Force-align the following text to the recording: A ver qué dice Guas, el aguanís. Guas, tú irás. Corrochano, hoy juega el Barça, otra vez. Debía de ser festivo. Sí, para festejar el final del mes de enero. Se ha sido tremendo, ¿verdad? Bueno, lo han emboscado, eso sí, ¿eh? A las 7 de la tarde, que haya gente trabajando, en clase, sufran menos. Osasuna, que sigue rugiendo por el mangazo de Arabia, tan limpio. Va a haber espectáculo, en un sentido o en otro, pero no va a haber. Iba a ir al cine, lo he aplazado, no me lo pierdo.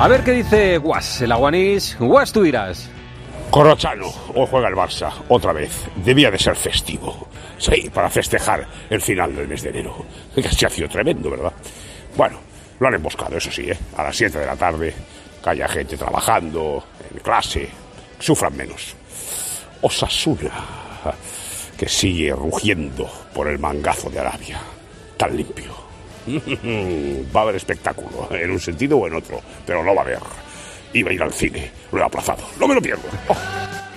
A 0.00 0.08
ver 0.08 0.24
qué 0.24 0.30
dice 0.30 0.78
Guas, 0.78 1.20
el 1.20 1.30
aguanís. 1.30 1.94
Guas, 2.00 2.32
tú 2.32 2.46
irás. 2.46 2.88
Corrochano, 3.50 4.10
hoy 4.34 4.46
juega 4.50 4.68
el 4.68 4.74
Barça, 4.74 5.12
otra 5.28 5.52
vez. 5.52 5.84
Debía 5.96 6.30
de 6.30 6.38
ser 6.38 6.56
festivo. 6.56 7.28
Sí, 7.58 7.90
para 7.92 8.08
festejar 8.08 8.66
el 8.88 9.02
final 9.02 9.36
del 9.36 9.46
mes 9.46 9.60
de 9.62 9.68
enero. 9.68 10.06
Se 10.34 10.64
ha 10.64 10.70
sido 10.70 10.88
tremendo, 10.88 11.30
¿verdad? 11.30 11.52
Bueno, 12.16 12.38
lo 12.78 12.88
han 12.88 12.94
emboscado, 12.94 13.36
eso 13.36 13.52
sí, 13.52 13.70
¿eh? 13.70 13.76
A 13.98 14.04
las 14.04 14.16
7 14.16 14.38
de 14.38 14.46
la 14.46 14.56
tarde, 14.56 14.94
que 15.44 15.50
haya 15.50 15.68
gente 15.68 15.98
trabajando, 15.98 16.82
en 17.12 17.20
clase, 17.20 17.68
sufran 18.18 18.56
menos. 18.56 18.96
Osasuna, 19.82 20.50
que 21.76 21.90
sigue 21.90 22.32
rugiendo 22.32 23.06
por 23.34 23.48
el 23.48 23.58
mangazo 23.58 24.08
de 24.08 24.20
Arabia, 24.20 24.62
tan 25.18 25.36
limpio. 25.36 25.89
Va 26.26 27.40
a 27.40 27.42
haber 27.44 27.56
espectáculo, 27.56 28.28
en 28.30 28.50
un 28.50 28.60
sentido 28.60 28.98
o 28.98 29.06
en 29.06 29.14
otro, 29.14 29.40
pero 29.66 29.82
no 29.82 29.94
va 29.94 30.02
a 30.02 30.04
haber. 30.04 30.18
Iba 30.92 31.10
a 31.10 31.12
ir 31.12 31.22
al 31.22 31.32
cine, 31.32 31.70
lo 31.92 32.00
he 32.00 32.04
aplazado, 32.04 32.42
no 32.58 32.66
me 32.66 32.74
lo 32.74 32.82
pierdo. 32.82 33.04